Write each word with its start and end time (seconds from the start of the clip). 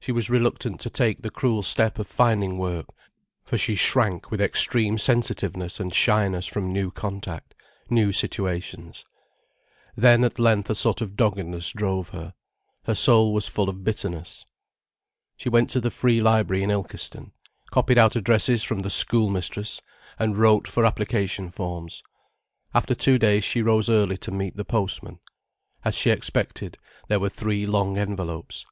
She 0.00 0.12
was 0.12 0.28
reluctant 0.28 0.82
to 0.82 0.90
take 0.90 1.22
the 1.22 1.30
cruel 1.30 1.62
step 1.62 1.98
of 1.98 2.06
finding 2.06 2.58
work, 2.58 2.88
for 3.42 3.56
she 3.56 3.74
shrank 3.74 4.30
with 4.30 4.38
extreme 4.38 4.98
sensitiveness 4.98 5.80
and 5.80 5.94
shyness 5.94 6.46
from 6.46 6.70
new 6.70 6.90
contact, 6.90 7.54
new 7.88 8.12
situations. 8.12 9.06
Then 9.96 10.24
at 10.24 10.38
length 10.38 10.68
a 10.68 10.74
sort 10.74 11.00
of 11.00 11.16
doggedness 11.16 11.72
drove 11.72 12.10
her. 12.10 12.34
Her 12.84 12.94
soul 12.94 13.32
was 13.32 13.48
full 13.48 13.70
of 13.70 13.82
bitterness. 13.82 14.44
She 15.38 15.48
went 15.48 15.70
to 15.70 15.80
the 15.80 15.90
Free 15.90 16.20
Library 16.20 16.62
in 16.62 16.70
Ilkeston, 16.70 17.32
copied 17.70 17.96
out 17.96 18.14
addresses 18.14 18.62
from 18.62 18.80
the 18.80 18.90
Schoolmistress, 18.90 19.80
and 20.18 20.36
wrote 20.36 20.68
for 20.68 20.84
application 20.84 21.48
forms. 21.48 22.02
After 22.74 22.94
two 22.94 23.16
days 23.18 23.42
she 23.42 23.62
rose 23.62 23.88
early 23.88 24.18
to 24.18 24.30
meet 24.30 24.54
the 24.58 24.66
postman. 24.66 25.18
As 25.82 25.94
she 25.94 26.10
expected, 26.10 26.76
there 27.08 27.18
were 27.20 27.30
three 27.30 27.64
long 27.64 27.96
envelopes. 27.96 28.66